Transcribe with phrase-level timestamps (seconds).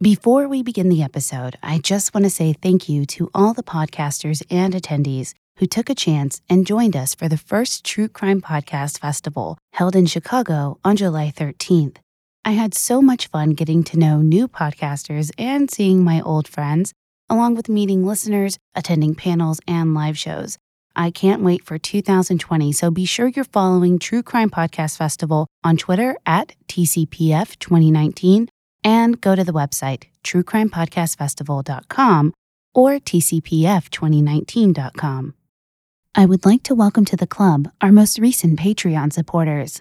[0.00, 3.64] Before we begin the episode, I just want to say thank you to all the
[3.64, 8.40] podcasters and attendees who took a chance and joined us for the first True Crime
[8.40, 11.96] Podcast Festival held in Chicago on July 13th.
[12.44, 16.92] I had so much fun getting to know new podcasters and seeing my old friends,
[17.28, 20.58] along with meeting listeners, attending panels, and live shows.
[20.94, 25.76] I can't wait for 2020, so be sure you're following True Crime Podcast Festival on
[25.76, 28.48] Twitter at TCPF 2019
[28.84, 32.32] and go to the website truecrimepodcastfestival.com
[32.74, 35.34] or tcpf2019.com.
[36.14, 39.80] I would like to welcome to the club our most recent Patreon supporters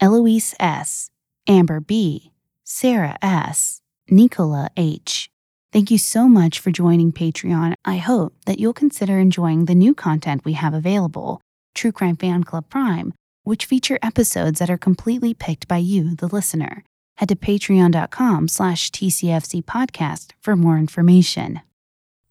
[0.00, 1.10] Eloise S.,
[1.46, 2.32] Amber B.,
[2.64, 5.30] Sarah S., Nicola H.
[5.72, 7.74] Thank you so much for joining Patreon.
[7.84, 11.40] I hope that you'll consider enjoying the new content we have available,
[11.74, 13.12] True Crime Fan Club Prime,
[13.44, 16.82] which feature episodes that are completely picked by you, the listener
[17.20, 21.60] head to patreon.com slash tcfc podcast for more information.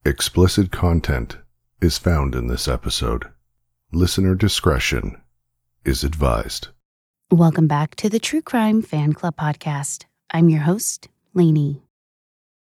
[0.03, 1.38] Explicit content
[1.80, 3.28] is found in this episode.
[3.94, 5.22] Listener discretion
[5.86, 6.69] is advised.
[7.31, 10.05] Welcome back to the True Crime Fan Club podcast.
[10.31, 11.83] I'm your host, Lainey.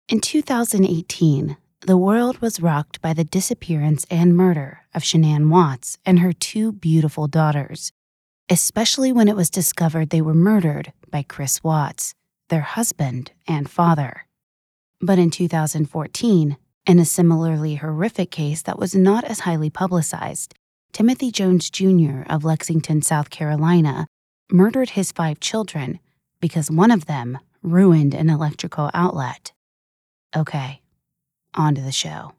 [0.10, 1.56] In 2018,
[1.88, 6.74] the world was rocked by the disappearance and murder of Shanann Watts and her two
[6.74, 7.94] beautiful daughters,
[8.50, 12.14] especially when it was discovered they were murdered by Chris Watts,
[12.50, 14.26] their husband and father.
[15.02, 20.54] But in 2014, in a similarly horrific case that was not as highly publicized,
[20.92, 22.24] Timothy Jones Jr.
[22.28, 24.08] of Lexington, South Carolina,
[24.52, 26.00] murdered his five children
[26.42, 29.52] because one of them ruined an electrical outlet.
[30.36, 30.82] Okay,
[31.54, 32.34] on to the show.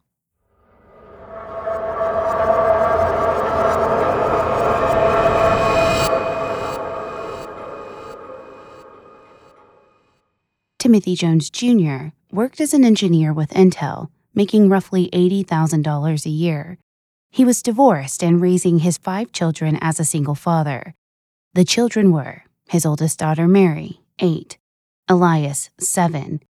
[10.90, 12.08] Timothy Jones Jr.
[12.32, 16.78] worked as an engineer with Intel, making roughly $80,000 a year.
[17.30, 20.96] He was divorced and raising his five children as a single father.
[21.54, 24.58] The children were his oldest daughter Mary, 8,
[25.06, 26.42] Elias, 7,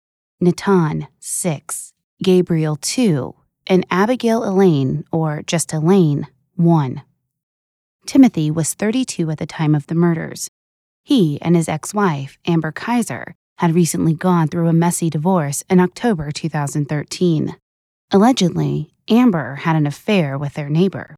[0.42, 1.92] Nahtahn, 6,
[2.24, 3.36] Gabriel, 2,
[3.68, 7.02] and Abigail Elaine, or just Elaine, 1.
[8.06, 10.48] Timothy was 32 at the time of the murders.
[11.04, 15.82] He and his ex wife, Amber Kyzer, had recently gone through a messy divorce in
[15.82, 17.58] October 2013.
[18.10, 21.14] Allegedly, Amber had an affair with their neighbor.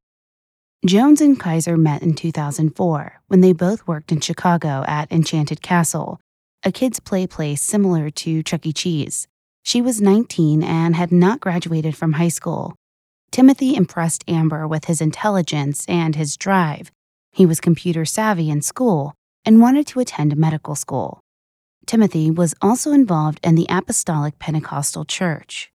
[0.84, 6.20] Jones and Kyzer met in 2004 when they both worked in Chicago at Enchanted Castle,
[6.64, 8.74] a kids' play place similar to Chuck E.
[8.74, 9.28] Cheese.
[9.62, 12.74] She was 19 and had not graduated from high school.
[13.32, 16.92] Timothy impressed Amber with his intelligence and his drive.
[17.32, 19.14] He was computer savvy in school
[19.46, 21.21] and wanted to attend medical school.
[21.86, 25.72] Timothy was also involved in the Apostolic Pentecostal Church.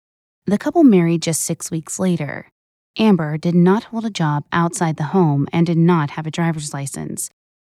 [0.45, 2.49] The couple married just six weeks later.
[2.97, 6.73] Amber did not hold a job outside the home and did not have a driver's
[6.73, 7.29] license.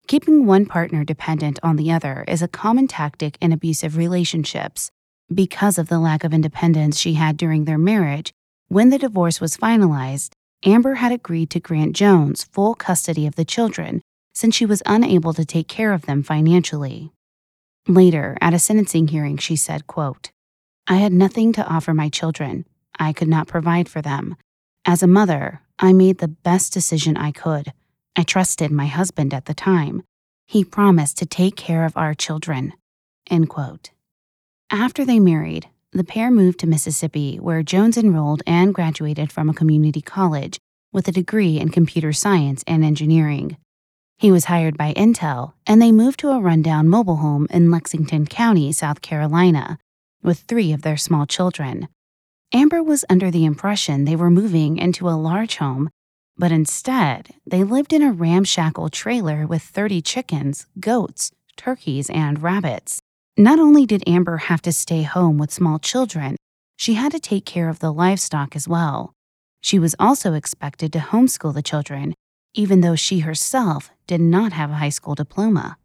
[0.06, 4.91] Keeping one partner dependent on the other is a common tactic in abusive relationships.
[5.33, 8.33] Because of the lack of independence she had during their marriage,
[8.69, 10.31] when the divorce was finalized,
[10.65, 14.00] Amber had agreed to grant Jones full custody of the children
[14.34, 17.12] since she was unable to take care of them financially.
[17.87, 20.31] Later, at a sentencing hearing, she said, quote,
[20.87, 22.65] I had nothing to offer my children.
[22.99, 24.37] I could not provide for them.
[24.84, 27.72] As a mother, I made the best decision I could.
[28.16, 30.03] I trusted my husband at the time.
[30.47, 32.72] He promised to take care of our children.
[33.31, 33.91] End quote.
[34.71, 39.55] After they married, the pair moved to Mississippi, where Jones enrolled and graduated from a
[39.55, 40.59] community college
[40.93, 43.56] with a degree in computer science and engineering.
[44.18, 48.26] He was hired by Intel, and they moved to a rundown mobile home in Lexington
[48.26, 49.78] County, South Carolina,
[50.24, 51.86] with three of their small children.
[52.52, 55.88] Amber was under the impression they were moving into a large home,
[56.36, 63.00] but instead, they lived in a ramshackle trailer with 30 chickens, goats, turkeys, and rabbits.
[63.36, 66.34] Not only did Amber have to stay home with small children,
[66.76, 69.12] she had to take care of the livestock as well.
[69.60, 72.14] She was also expected to homeschool the children
[72.54, 75.77] even though she herself did not have a high school diploma.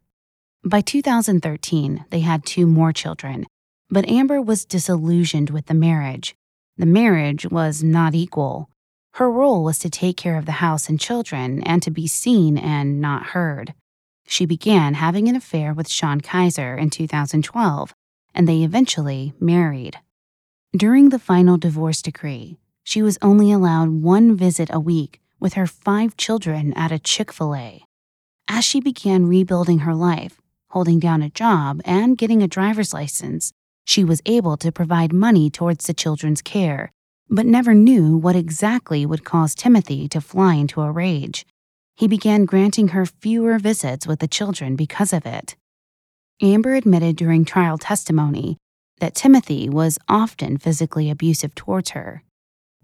[0.66, 3.46] By 2013, they had two more children,
[3.90, 6.36] but Amber was disillusioned with the marriage.
[6.78, 8.70] The marriage was not equal.
[9.16, 12.58] Her role was to take care of the house and children and to be seen
[12.58, 13.74] and not heard.
[14.26, 17.94] She began having an affair with Sean Kyzer in 2012,
[18.34, 20.00] and they eventually married.
[20.76, 25.68] During the final divorce decree, she was only allowed one visit a week with her
[25.68, 27.84] five children at a Chick fil A.
[28.48, 33.52] As she began rebuilding her life, holding down a job, and getting a driver's license,
[33.86, 36.92] She was able to provide money towards the children's care,
[37.30, 41.46] but never knew what exactly would cause Timothy to fly into a rage.
[41.96, 45.56] He began granting her fewer visits with the children because of it.
[46.42, 48.58] Amber admitted during trial testimony
[49.00, 52.24] that Timothy was often physically abusive towards her.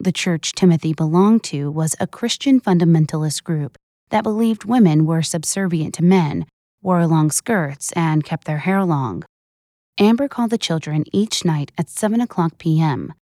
[0.01, 3.78] The church Timothy belonged to was a Christian fundamentalist group
[4.12, 6.46] that believed women were subservient to men,
[6.81, 9.24] wore long skirts, and kept their hair long.
[10.00, 13.13] Amber called the children each night at 7 o'clock p.m.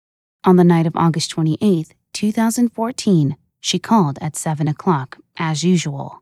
[0.43, 6.21] On the night of August 28, 2014, she called at 7 o'clock, as usual.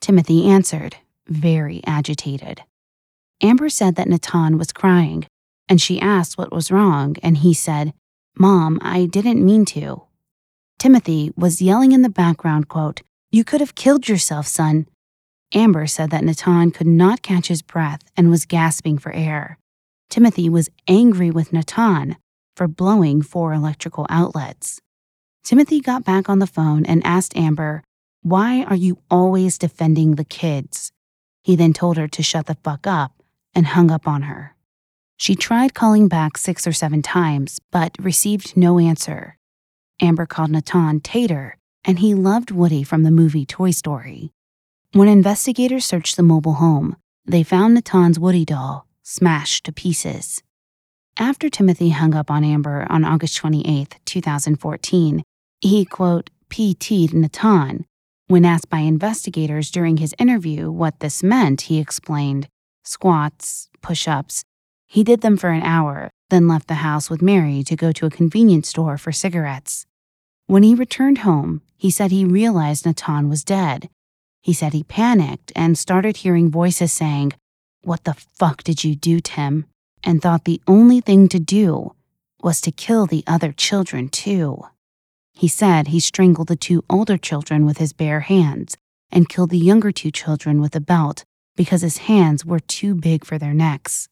[0.00, 0.96] Timothy answered,
[1.28, 2.62] very agitated.
[3.42, 5.26] Amber said that Nahtahn was crying,
[5.68, 7.92] and she asked what was wrong, and he said,
[8.36, 10.02] Mom, I didn't mean to.
[10.78, 14.86] Timothy was yelling in the background, quote, You could have killed yourself, son.
[15.54, 19.58] Amber said that Nahtahn could not catch his breath and was gasping for air.
[20.08, 22.16] Timothy was angry with Nahtahn
[22.56, 24.80] for blowing four electrical outlets.
[25.44, 27.82] Timothy got back on the phone and asked Amber,
[28.22, 30.92] Why are you always defending the kids?
[31.42, 33.22] He then told her to shut the fuck up
[33.54, 34.54] and hung up on her.
[35.22, 39.36] She tried calling back six or seven times, but received no answer.
[40.00, 44.32] Amber called Nahtahn Tater, and he loved Woody from the movie Toy Story.
[44.94, 50.42] When investigators searched the mobile home, they found Nahtahn's Woody doll smashed to pieces.
[51.16, 55.22] After Timothy hung up on Amber on August 28, 2014,
[55.60, 57.84] he, quote, PT'd Nahtahn.
[58.26, 62.48] When asked by investigators during his interview what this meant, he explained
[62.82, 64.42] squats, push ups.
[64.92, 68.04] He did them for an hour, then left the house with Mary to go to
[68.04, 69.86] a convenience store for cigarettes.
[70.48, 73.88] When he returned home, he said he realized Nahtahn was dead.
[74.42, 77.32] He said he panicked and started hearing voices saying,
[77.80, 79.64] What the fuck did you do, Tim?
[80.04, 81.94] and thought the only thing to do
[82.42, 84.62] was to kill the other children, too.
[85.32, 88.76] He said he strangled the two older children with his bare hands
[89.10, 91.24] and killed the younger two children with a belt
[91.56, 94.10] because his hands were too big for their necks.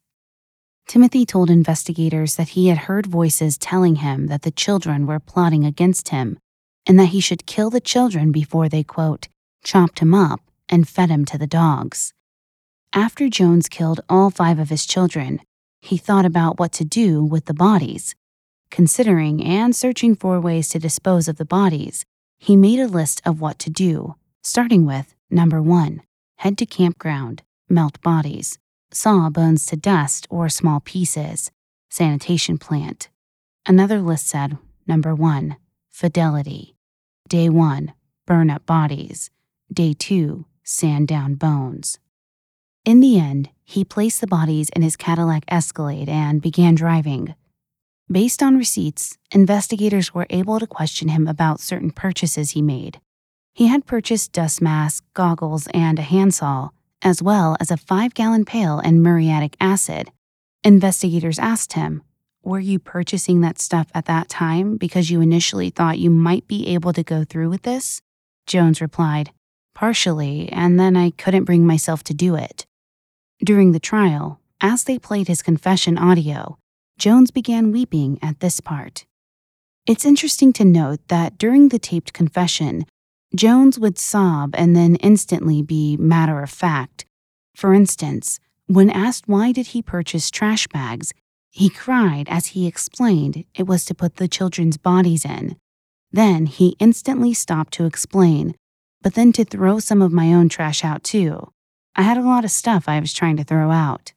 [0.91, 5.65] Timothy told investigators that he had heard voices telling him that the children were plotting
[5.65, 6.37] against him
[6.85, 9.29] and that he should kill the children before they, quote,
[9.63, 12.13] chopped him up and fed him to the dogs.
[12.93, 15.41] After Jones killed all five of his children,
[15.81, 18.17] he thought about what to do with the bodies.
[18.73, 22.05] Considering and searching for ways to dispose of the bodies,
[22.37, 26.03] he made a list of what to do, starting with number one
[26.39, 28.59] head to campground, melt bodies,
[28.93, 31.51] saw bones to dust or small pieces,
[31.89, 33.09] sanitation plant.
[33.67, 35.57] Another list said number one
[35.91, 36.77] fidelity,
[37.29, 37.93] day one,
[38.27, 39.31] burn up bodies,
[39.73, 41.99] day two, sand down bones.
[42.85, 47.35] In the end, he placed the bodies in his Cadillac Escalade and began driving.
[48.11, 53.01] Based on receipts, investigators were able to question him about certain purchases he made.
[53.53, 56.71] He had purchased dust masks, goggles, and a handsaw,
[57.03, 60.11] as well as a five gallon pail and muriatic acid.
[60.65, 62.03] Investigators asked him,
[62.43, 66.69] Were you purchasing that stuff at that time because you initially thought you might be
[66.69, 68.03] able to go through with this?
[68.47, 69.33] Jones replied,
[69.75, 72.67] Partially, and then I couldn't bring myself to do it.
[73.43, 76.59] During the trial, as they played his confession audio,
[76.99, 79.07] Jones began weeping at this part.
[79.87, 82.85] It's interesting to note that during the taped confession,
[83.35, 87.07] Jones would sob and then instantly be matter of fact.
[87.55, 91.13] For instance, when asked why did he purchase trash bags,
[91.51, 95.57] he cried as he explained it was to put the children's bodies in.
[96.13, 98.57] Then he instantly stopped to explain,
[99.01, 101.53] but then to throw some of my own trash out too.
[101.95, 104.13] I had a lot of stuff I was trying to throw out.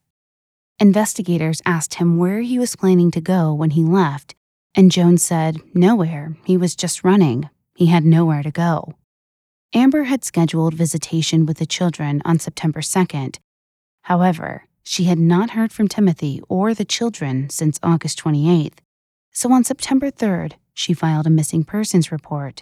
[0.80, 4.34] Investigators asked him where he was planning to go when he left,
[4.74, 6.36] and Jones said nowhere.
[6.46, 7.50] He was just running.
[7.76, 8.96] He had nowhere to go.
[9.76, 13.40] Amber had scheduled visitation with the children on September 2nd.
[14.04, 18.78] However, she had not heard from Timothy or the children since August 28th.
[19.32, 22.62] So on September 3rd, she filed a missing persons report.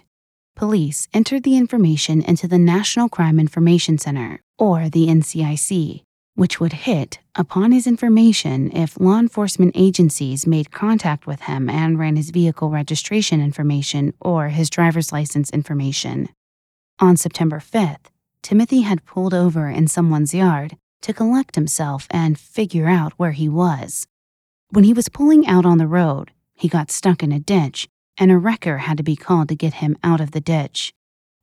[0.56, 6.02] Police entered the information into the National Crime Information Center, or the NCIC,
[6.34, 11.98] which would hit upon his information if law enforcement agencies made contact with him and
[11.98, 16.30] ran his vehicle registration information or his driver's license information.
[16.98, 18.06] On September 5th,
[18.42, 23.48] Timothy had pulled over in someone's yard to collect himself and figure out where he
[23.48, 24.06] was.
[24.70, 28.30] When he was pulling out on the road, he got stuck in a ditch, and
[28.30, 30.92] a wrecker had to be called to get him out of the ditch.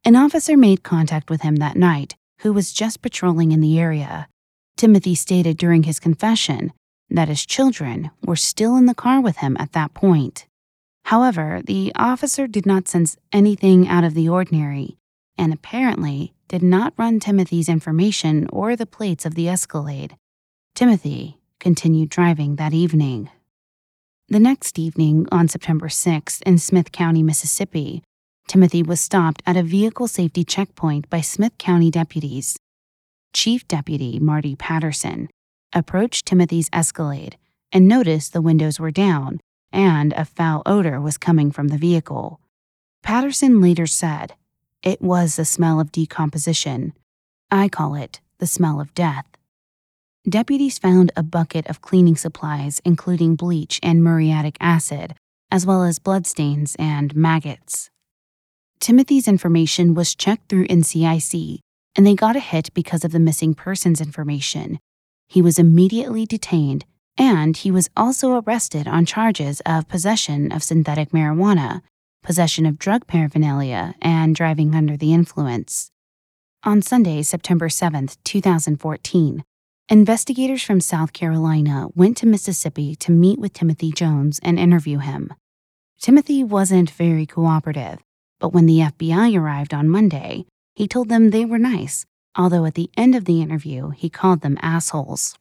[0.05, 4.27] An officer made contact with him that night who was just patrolling in the area
[4.79, 6.71] Timothy stated during his confession
[7.09, 10.47] that his children were still in the car with him at that point.
[11.03, 14.98] However, the officer did not sense anything out of the ordinary
[15.39, 20.17] and apparently did not run Timothy's information or the plates of the Escalade.
[20.75, 23.29] Timothy continued driving that evening.
[24.27, 28.03] The next evening, on September 6th, in Smith County, Mississippi,
[28.47, 32.57] Timothy was stopped at a vehicle safety checkpoint by Smith County deputies.
[33.33, 35.29] Chief Deputy Marty Patterson
[35.73, 37.37] approached Timothy's Escalade
[37.71, 39.39] and noticed the windows were down
[39.71, 42.39] and a foul odor was coming from the vehicle.
[43.03, 44.33] Patterson later said,
[44.83, 46.93] It was the smell of decomposition.
[47.51, 49.25] I call it the smell of death.
[50.27, 55.15] Deputies found a bucket of cleaning supplies, including bleach and muriatic acid,
[55.51, 57.89] as well as bloodstains and maggots.
[58.79, 61.59] Timothy's information was checked through NCIC,
[61.95, 64.79] and they got a hit because of the missing persons information.
[65.27, 66.85] He was immediately detained
[67.19, 71.81] and he was also arrested on charges of possession of synthetic marijuana,
[72.23, 75.91] possession of drug paraphernalia, and driving under the influence.
[76.63, 79.43] On Sunday, September 7, 2014,
[79.87, 85.33] investigators from South Carolina went to Mississippi to meet with Timothy Jones and interview him.
[86.01, 87.99] Timothy wasn't very cooperative,
[88.39, 90.45] but when the FBI arrived on Monday,
[90.75, 92.05] he told them they were nice,
[92.37, 95.37] although at the end of the interview, he called them assholes.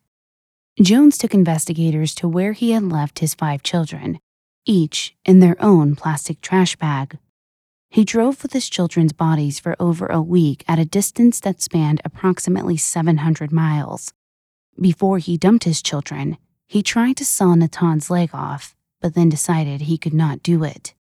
[0.81, 4.19] Jones took investigators to where he had left his five children,
[4.65, 7.19] each in their own plastic trash bag.
[7.91, 12.03] He drove with his children's bodies for over a week at a distance that spanned
[12.05, 14.13] approximately 700 miles.
[14.81, 16.37] Before he dumped his children,
[16.67, 20.95] he tried to saw Nahtahn's leg off, but then decided he could not do it.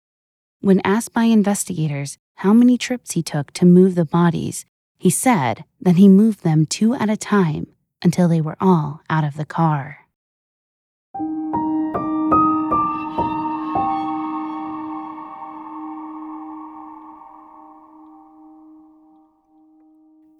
[0.60, 4.64] When asked by investigators how many trips he took to move the bodies,
[4.96, 7.66] he said that he moved them two at a time
[8.02, 10.05] until they were all out of the car.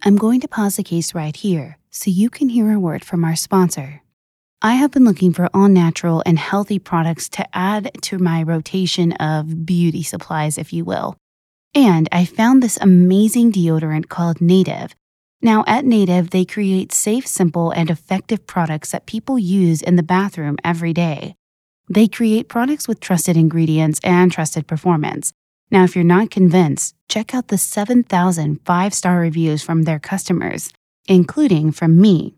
[0.06, 3.24] I'm going to pause the case right here so you can hear a word from
[3.24, 4.02] our sponsor.
[4.62, 9.12] I have been looking for all natural and healthy products to add to my rotation
[9.14, 11.16] of beauty supplies, if you will.
[11.74, 14.94] And I found this amazing deodorant called Native
[15.42, 20.02] now, at Native, they create safe, simple, and effective products that people use in the
[20.02, 21.36] bathroom every day.
[21.88, 25.32] They create products with trusted ingredients and trusted performance.
[25.70, 30.72] Now, if you're not convinced, check out the 7,000 five star reviews from their customers,
[31.08, 32.36] including from me.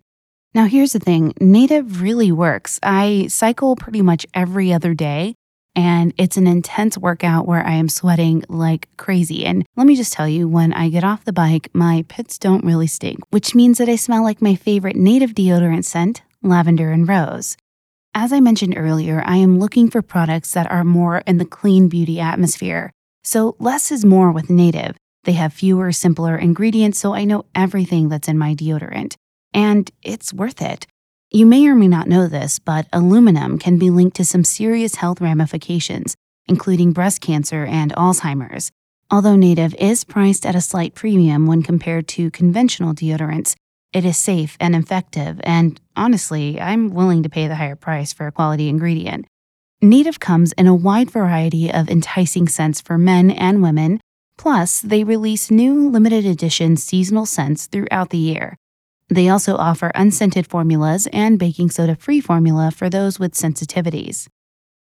[0.54, 2.80] Now, here's the thing Native really works.
[2.82, 5.35] I cycle pretty much every other day,
[5.76, 9.44] and it's an intense workout where I am sweating like crazy.
[9.44, 12.64] And let me just tell you, when I get off the bike, my pits don't
[12.64, 17.06] really stink, which means that I smell like my favorite native deodorant scent, lavender and
[17.06, 17.58] rose.
[18.14, 21.88] As I mentioned earlier, I am looking for products that are more in the clean
[21.88, 22.90] beauty atmosphere.
[23.30, 24.97] So less is more with native.
[25.25, 29.16] They have fewer, simpler ingredients, so I know everything that's in my deodorant.
[29.52, 30.87] And it's worth it.
[31.30, 34.94] You may or may not know this, but aluminum can be linked to some serious
[34.94, 36.14] health ramifications,
[36.47, 38.70] including breast cancer and Alzheimer's.
[39.11, 43.54] Although Native is priced at a slight premium when compared to conventional deodorants,
[43.92, 48.26] it is safe and effective, and honestly, I'm willing to pay the higher price for
[48.26, 49.26] a quality ingredient.
[49.80, 54.00] Native comes in a wide variety of enticing scents for men and women,
[54.37, 58.56] plus, they release new limited edition seasonal scents throughout the year.
[59.08, 64.26] They also offer unscented formulas and baking soda free formula for those with sensitivities.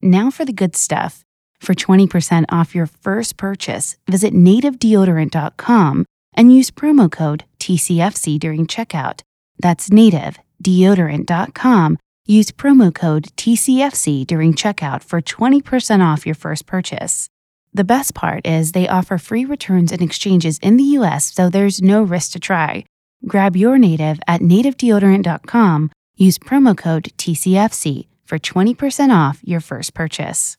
[0.02, 1.26] Now for the good stuff.
[1.60, 9.24] For 20% off your first purchase, visit nativedeodorant.com and use promo code TCFC during checkout.
[9.60, 11.98] That's nativedeodorant.com.
[12.28, 17.30] Use promo code TCFC during checkout for 20% off your first purchase.
[17.72, 21.84] The best part is they offer free returns and exchanges in the US, so there's
[21.84, 22.86] no risk to try.
[23.28, 25.92] Grab your native at nativedeodorant.com.
[26.18, 30.58] Use promo code TCFC for 20% off your first purchase.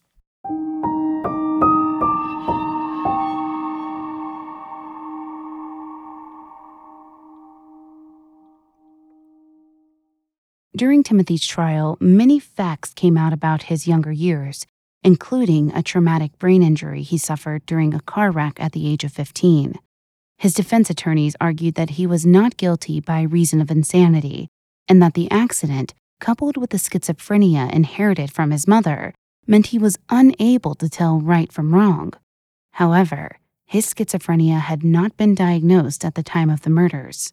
[10.77, 14.67] During Timothy's trial, many facts came out about his younger years,
[15.03, 19.11] including a traumatic brain injury he suffered during a car wreck at the age of
[19.11, 19.79] 15.
[20.37, 24.49] His defense attorneys argued that he was not guilty by reason of insanity,
[24.87, 29.15] and that the accident, coupled with the schizophrenia inherited from his mother,
[29.47, 32.13] meant he was unable to tell right from wrong.
[32.73, 37.33] However, his schizophrenia had not been diagnosed at the time of the murders.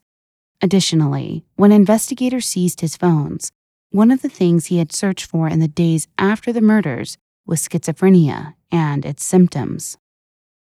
[0.64, 3.52] Additionally, when investigators seized his phones,
[3.92, 7.62] One of the things he had searched for in the days after the murders was
[7.62, 9.98] schizophrenia and its symptoms.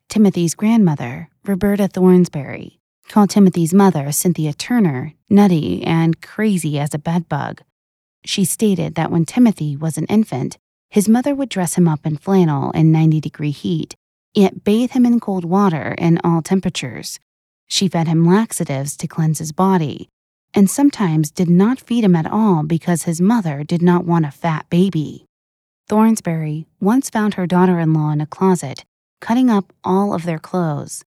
[0.09, 2.79] Timothy's grandmother, Roberta Thornsberry,
[3.11, 7.61] called Timothy's mother, Cynthia Turner, nutty and crazy as a bedbug.
[8.25, 10.57] She stated that when Timothy was an infant,
[10.89, 13.97] his mother would dress him up in flannel in 90 degree heat,
[14.35, 17.21] yet bathe him in cold water in all temperatures.
[17.71, 20.09] She fed him laxatives to cleanse his body,
[20.53, 24.31] and sometimes did not feed him at all because his mother did not want a
[24.31, 25.25] fat baby.
[25.89, 28.85] Thornsberry once found her daughter in law in a closet,
[29.21, 31.05] cutting up all of their clothes.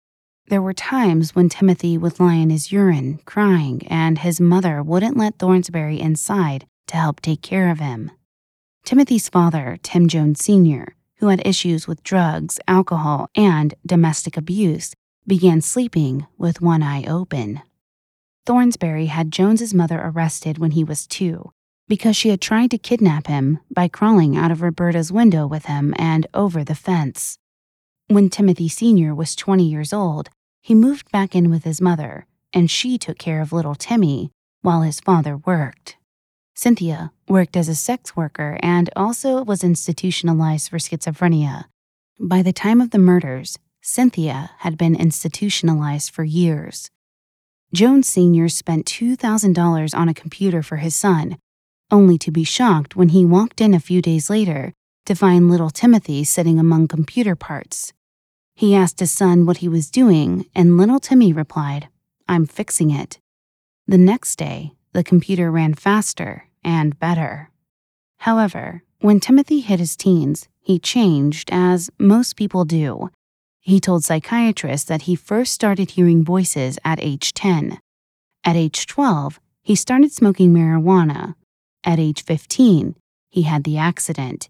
[0.47, 5.17] There were times when Timothy would lie in his urine, crying, and his mother wouldn't
[5.17, 8.11] let Thornsberry inside to help take care of him.
[8.83, 14.93] Timothy's father, Tim Jones Sr., who had issues with drugs, alcohol, and domestic abuse,
[15.31, 17.61] began sleeping with one eye open.
[18.45, 21.53] Thornsberry had Jones's mother arrested when he was two
[21.87, 25.93] because she had tried to kidnap him by crawling out of Roberta's window with him
[25.97, 27.37] and over the fence.
[28.07, 29.15] When Timothy Sr.
[29.15, 30.27] was 20 years old,
[30.61, 34.31] he moved back in with his mother, and she took care of little Timmy
[34.63, 35.95] while his father worked.
[36.55, 41.67] Cynthia worked as a sex worker and also was institutionalized for schizophrenia.
[42.19, 46.91] By the time of the murders, Cynthia had been institutionalized for years.
[47.73, 48.47] Jones Sr.
[48.47, 51.37] spent $2,000 on a computer for his son,
[51.89, 54.73] only to be shocked when he walked in a few days later
[55.05, 57.91] to find little Timothy sitting among computer parts.
[58.53, 61.87] He asked his son what he was doing, and little Timmy replied,
[62.27, 63.19] I'm fixing it.
[63.87, 67.49] The next day, the computer ran faster and better.
[68.19, 73.09] However, when Timothy hit his teens, he changed, as most people do.
[73.61, 77.79] He told psychiatrists that he first started hearing voices at age 10.
[78.43, 81.35] At age 12, he started smoking marijuana.
[81.83, 82.95] At age 15,
[83.29, 84.49] he had the accident.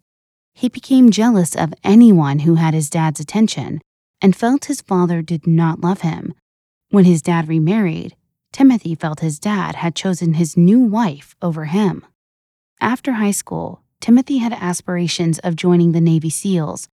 [0.53, 3.81] He became jealous of anyone who had his dad's attention
[4.21, 6.33] and felt his father did not love him.
[6.89, 8.15] When his dad remarried,
[8.53, 12.05] Timothy felt his dad had chosen his new wife over him.
[12.79, 16.87] After high school, Timothy had aspirations of joining the Navy SEALs,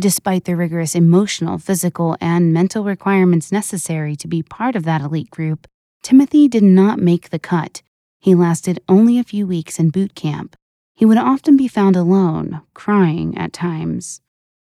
[0.00, 5.30] Despite the rigorous emotional, physical, and mental requirements necessary to be part of that elite
[5.30, 5.66] group,
[6.02, 7.82] Timothy did not make the cut.
[8.18, 10.56] He lasted only a few weeks in boot camp.
[10.94, 14.20] He would often be found alone, crying at times.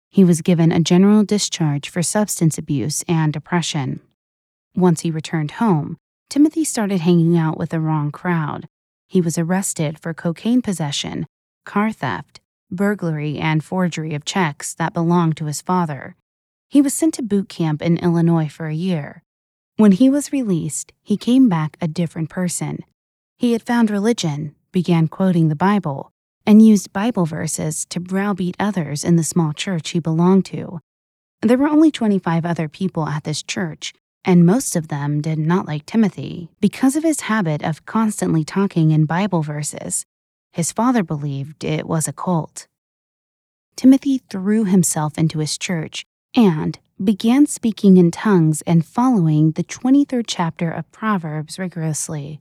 [0.09, 4.01] He was given a general discharge for substance abuse and depression.
[4.75, 5.97] Once he returned home,
[6.29, 8.67] Timothy started hanging out with the wrong crowd.
[9.07, 11.25] He was arrested for cocaine possession,
[11.65, 16.15] car theft, burglary, and forgery of checks that belonged to his father.
[16.69, 19.23] He was sent to boot camp in Illinois for a year.
[19.78, 22.80] When he was released, he came back a different person.
[23.38, 26.12] He had found religion, began quoting the Bible,
[26.45, 30.80] and used Bible verses to browbeat others in the small church he belonged to.
[31.41, 35.67] There were only 25 other people at this church, and most of them did not
[35.67, 40.06] like Timothy because of his habit of constantly talking in Bible verses
[40.55, 42.65] his father believed it was a cult.
[43.75, 50.23] Timothy threw himself into his church and began speaking in tongues and following the 23rd
[50.25, 52.39] chapter of Proverbs rigorously.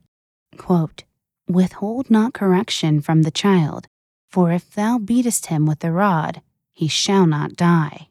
[0.55, 1.03] Quote,
[1.49, 3.87] Withhold not correction from the child,
[4.29, 8.07] for if thou beatest him with the rod, he shall not die.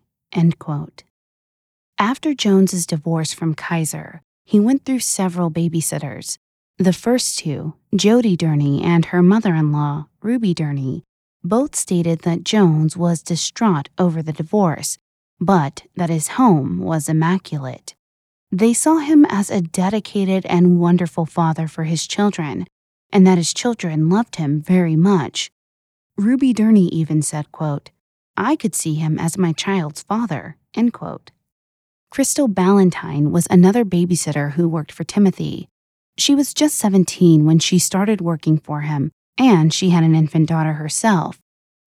[1.99, 6.37] After Jones's divorce from Kyzer, he went through several babysitters,
[6.79, 11.03] the first two, Jody Durney and her mother in law, Ruby Durney,
[11.45, 14.99] both stated that Jones was distraught over the divorce,
[15.39, 17.95] but that his home was immaculate.
[18.51, 22.67] They saw him as a dedicated and wonderful father for his children,
[23.13, 25.51] and that his children loved him very much.
[26.17, 27.91] Ruby Durney even said, quote,
[28.37, 31.31] I could see him as my child's father, end quote.
[32.11, 35.69] Crystal Ballantyne was another babysitter who worked for Timothy.
[36.17, 40.49] She was just 17 when she started working for him, and she had an infant
[40.49, 41.41] daughter herself.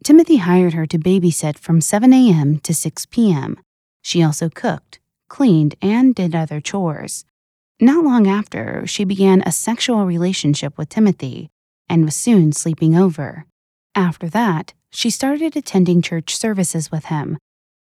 [0.04, 2.60] Timothy hired her to babysit from 7 a.m.
[2.60, 3.60] to 6 p.m.
[4.02, 7.26] She also cooked, cleaned, and did other chores.
[7.80, 11.50] Not long after, she began a sexual relationship with Timothy
[11.90, 13.46] and was soon sleeping over.
[13.96, 17.38] After that, she started attending church services with him.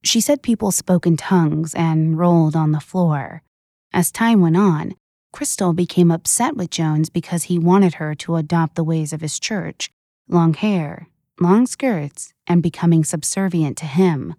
[0.04, 3.43] She said people spoke in tongues and rolled on the floor.
[3.91, 4.95] As time went on,
[5.31, 9.39] Crystal became upset with Jones because he wanted her to adopt the ways of his
[9.39, 9.89] church
[10.27, 11.07] long hair,
[11.39, 14.35] long skirts, and becoming subservient to him.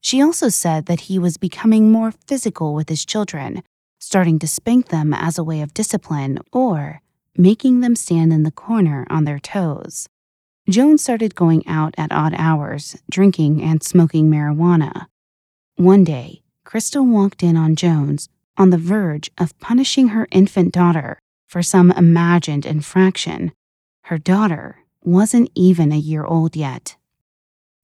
[0.00, 3.62] She also said that he was becoming more physical with his children,
[3.98, 7.02] starting to spank them as a way of discipline or
[7.36, 10.08] making them stand in the corner on their toes.
[10.68, 15.06] Jones started going out at odd hours, drinking and smoking marijuana.
[15.76, 21.18] One day, Crystal walked in on Jones on the verge of punishing her infant daughter
[21.46, 23.52] for some imagined infraction.
[24.04, 26.96] Her daughter wasn't even a year old yet.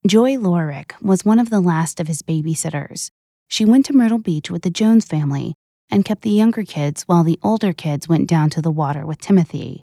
[0.06, 3.10] Joy Lorick was one of the last of his babysitters.
[3.48, 5.54] She went to Myrtle Beach with the Jones family
[5.90, 9.20] and kept the younger kids while the older kids went down to the water with
[9.20, 9.80] Timothy.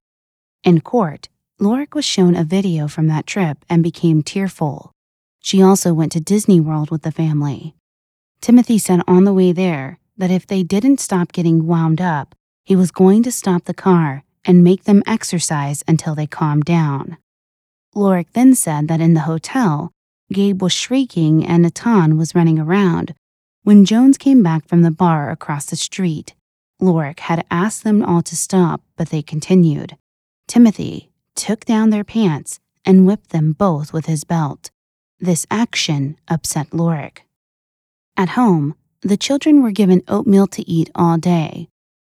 [0.64, 4.92] In court, Lorick was shown a video from that trip and became tearful.
[5.40, 7.76] She also went to Disney World with the family.
[8.42, 12.76] Timothy said on the way there that if they didn't stop getting wound up, he
[12.76, 17.18] was going to stop the car and make them exercise until they calmed down.
[17.96, 19.92] Lorick then said that in the hotel,
[20.32, 23.16] Gabe was shrieking and Nahtahn was running around.
[23.64, 26.36] When Jones came back from the bar across the street,
[26.80, 29.98] Lorick had asked them all to stop, but they continued.
[30.48, 34.70] Timothy, took down their pants and whipped them both with his belt.
[35.20, 37.22] This action upset Lorick.
[38.16, 41.68] At home, the children were given oatmeal to eat all day.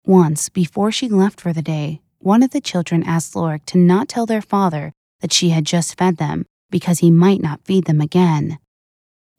[0.06, 4.08] Once, before she left for the day, one of the children asked Lorick to not
[4.08, 8.02] tell their father that she had just fed them because he might not feed them
[8.02, 8.60] again.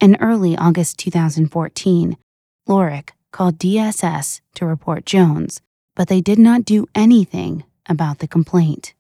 [0.01, 2.17] In early August 2014,
[2.69, 5.61] Lorick called DSS to report Jones,
[5.95, 8.93] but they did not do anything about the complaint.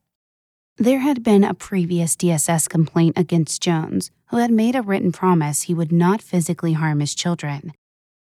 [0.78, 5.62] There had been a previous DSS complaint against Jones, who had made a written promise
[5.62, 7.72] he would not physically harm his children.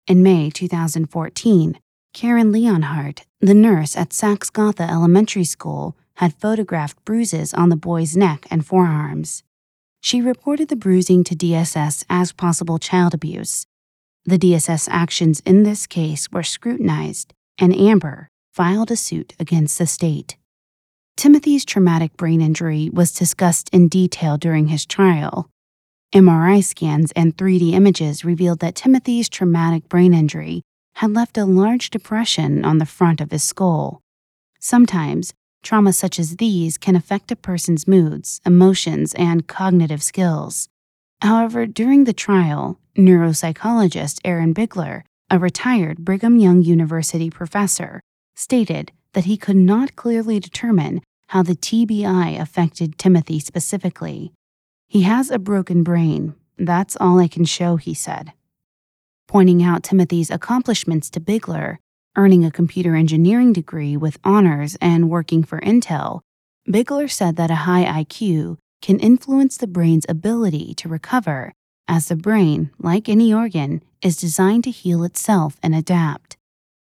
[0.10, 1.80] In May 2014,
[2.16, 8.48] Karen Leonhardt, the nurse at Saxe-Gotha Elementary School, had photographed bruises on the boy's neck
[8.50, 9.44] and forearms.
[10.02, 13.68] She reported the bruising to DSS as possible child abuse.
[14.26, 19.86] The DSS actions in this case were scrutinized, and Amber filed a suit against the
[19.86, 20.38] state.
[21.18, 25.52] Timothy's traumatic brain injury was discussed in detail during his trial.
[26.14, 30.64] MRI scans and 3D images revealed that Timothy's traumatic brain injury
[30.96, 34.02] had left a large depression on the front of his skull.
[34.60, 40.68] Sometimes, trauma such as these can affect a person's moods, emotions, and cognitive skills.
[41.22, 48.02] However, during the trial, neuropsychologist Erin Bigler, a retired Brigham Young University professor,
[48.36, 54.34] stated that he could not clearly determine how the TBI affected Timothy specifically.
[54.90, 56.34] He has a broken brain.
[56.58, 58.34] That's all I can show, he said.
[59.28, 61.78] Pointing out Timothy's accomplishments to Bigler,
[62.18, 66.22] earning a computer engineering degree with honors and working for Intel,
[66.68, 71.54] Bigler said that a high IQ can influence the brain's ability to recover,
[71.88, 76.36] as the brain, like any organ, is designed to heal itself and adapt.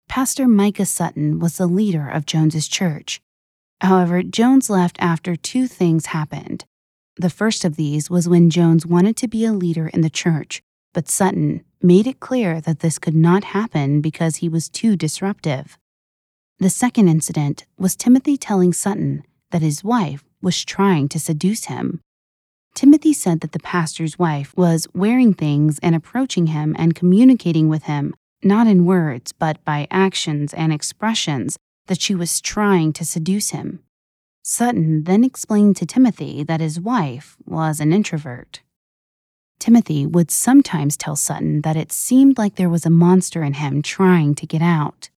[0.08, 3.20] Pastor Micah Sutton was the leader of Jones's church,
[3.82, 6.64] However, Jones left after two things happened.
[7.16, 10.62] The first of these was when Jones wanted to be a leader in the church,
[10.94, 15.76] but Sutton made it clear that this could not happen because he was too disruptive.
[16.58, 22.00] The second incident was Timothy telling Sutton that his wife was trying to seduce him.
[22.74, 27.82] Timothy said that the pastor's wife was wearing things and approaching him and communicating with
[27.82, 33.50] him, not in words, but by actions and expressions that she was trying to seduce
[33.50, 33.80] him.
[34.44, 38.60] Sutton then explained to Timothy that his wife was an introvert.
[39.60, 43.82] Timothy would sometimes tell Sutton that it seemed like there was a monster in him
[43.82, 45.10] trying to get out.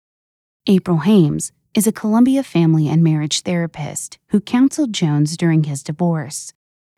[0.66, 6.52] April Hames is a Columbia family and marriage therapist who counseled Jones during his divorce.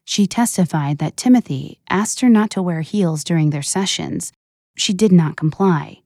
[0.06, 4.32] She testified that Timothy asked her not to wear heels during their sessions.
[4.78, 6.00] She did not comply.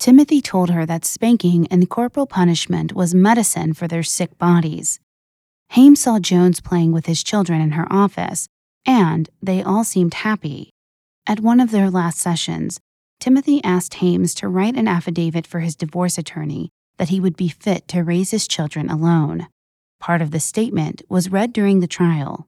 [0.00, 4.98] Timothy told her that spanking and corporal punishment was medicine for their sick bodies.
[5.72, 8.46] Hames saw Jones playing with his children in her office,
[8.84, 10.68] and they all seemed happy.
[11.26, 12.78] At one of their last sessions,
[13.20, 17.48] Timothy asked Hames to write an affidavit for his divorce attorney that he would be
[17.48, 19.46] fit to raise his children alone.
[19.98, 22.46] Part of the statement was read during the trial.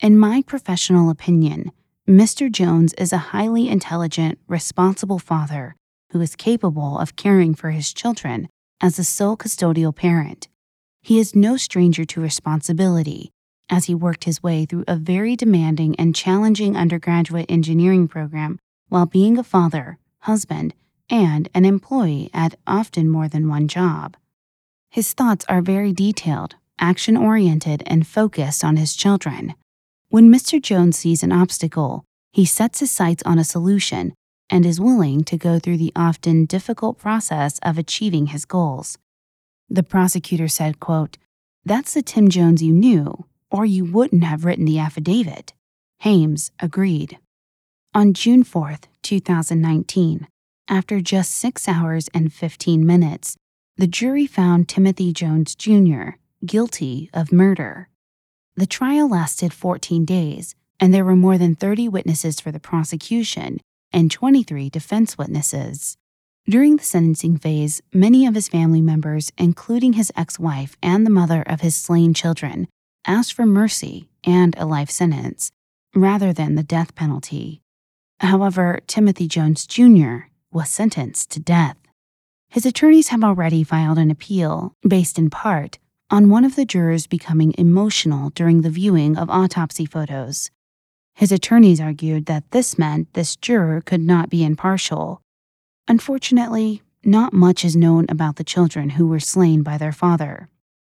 [0.00, 1.72] In my professional opinion,
[2.06, 2.52] Mr.
[2.52, 5.76] Jones is a highly intelligent, responsible father
[6.12, 8.50] who is capable of caring for his children
[8.82, 10.48] as the sole custodial parent.
[11.02, 13.30] He is no stranger to responsibility,
[13.68, 18.58] as he worked his way through a very demanding and challenging undergraduate engineering program
[18.88, 20.74] while being a father, husband,
[21.08, 24.16] and an employee at often more than one job.
[24.90, 29.54] His thoughts are very detailed, action oriented, and focused on his children.
[30.08, 30.60] When Mr.
[30.60, 34.12] Jones sees an obstacle, he sets his sights on a solution
[34.48, 38.98] and is willing to go through the often difficult process of achieving his goals.
[39.72, 41.16] The prosecutor said, quote,
[41.64, 43.26] That's the Tim Jones you knew.
[43.52, 45.52] or you wouldn't have written the affidavit.
[46.00, 47.18] Hames agreed.
[47.94, 50.28] On June 4, 2019,
[50.68, 53.36] after just six hours and 15 minutes,
[53.76, 56.10] the jury found Timothy Jones Jr.
[56.46, 57.88] guilty of murder.
[58.54, 63.58] The trial lasted 14 days, and there were more than 30 witnesses for the prosecution
[63.92, 65.96] and 23 defense witnesses.
[66.48, 71.10] During the sentencing phase, many of his family members, including his ex wife and the
[71.10, 72.66] mother of his slain children,
[73.06, 75.50] asked for mercy and a life sentence,
[75.94, 77.60] rather than the death penalty.
[78.20, 80.28] However, Timothy Jones Jr.
[80.52, 81.76] was sentenced to death.
[82.48, 85.78] His attorneys have already filed an appeal, based in part
[86.10, 90.50] on one of the jurors becoming emotional during the viewing of autopsy photos.
[91.14, 95.22] His attorneys argued that this meant this juror could not be impartial.
[95.88, 100.48] Unfortunately, not much is known about the children who were slain by their father.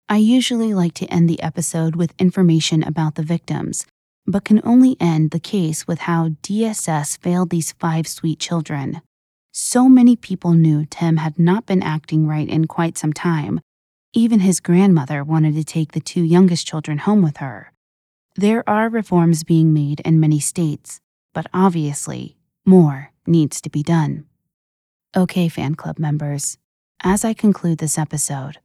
[0.08, 3.86] I usually like to end the episode with information about the victims,
[4.26, 9.02] but can only end the case with how DSS failed these five sweet children.
[9.52, 13.60] So many people knew Tim had not been acting right in quite some time.
[14.12, 17.72] Even his grandmother wanted to take the two youngest children home with her.
[18.36, 21.00] There are reforms being made in many states,
[21.34, 24.24] but obviously, more needs to be done.
[25.16, 26.56] Okay, fan club members,
[27.02, 28.58] as I conclude this episode,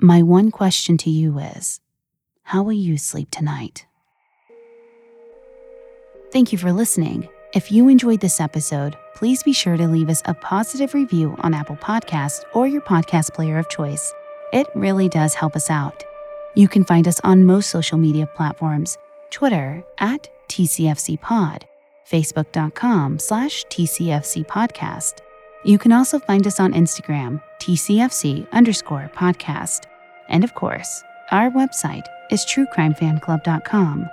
[0.00, 1.80] my one question to you is
[2.42, 3.86] How will you sleep tonight?
[6.32, 7.28] Thank you for listening.
[7.54, 11.54] If you enjoyed this episode, please be sure to leave us a positive review on
[11.54, 14.12] Apple Podcasts or your podcast player of choice.
[14.52, 16.02] It really does help us out.
[16.56, 18.98] You can find us on most social media platforms
[19.30, 21.62] Twitter at TCFCPod,
[22.10, 25.20] Facebook.com slash TCFC Podcast.
[25.64, 29.84] You can also find us on Instagram, TCFC underscore podcast.
[30.28, 34.08] And of course, our website is truecrimefanclub.com.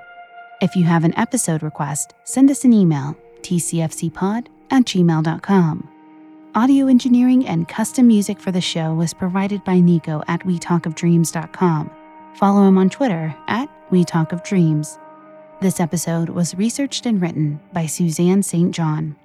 [0.62, 5.90] If you have an episode request, send us an email, tcfcpod at gmail.com.
[6.56, 11.92] Audio engineering and custom music for the show was provided by Nico at WeTalkOfDreams.com.
[12.36, 15.00] Follow him on Twitter at WeTalkOfDreams.
[15.62, 18.74] This episode was researched and written by Suzanne St.
[18.74, 19.16] John.